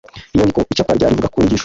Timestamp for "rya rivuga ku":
0.97-1.37